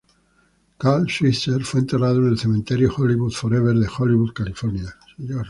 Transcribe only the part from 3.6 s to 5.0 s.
de Hollywood, California.